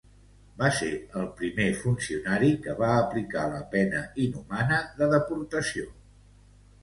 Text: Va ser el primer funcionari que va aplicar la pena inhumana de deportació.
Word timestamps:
Va 0.59 0.69
ser 0.77 0.87
el 1.19 1.27
primer 1.41 1.67
funcionari 1.81 2.47
que 2.63 2.73
va 2.79 2.89
aplicar 3.01 3.43
la 3.51 3.61
pena 3.75 4.01
inhumana 4.23 4.79
de 5.03 5.11
deportació. 5.15 5.85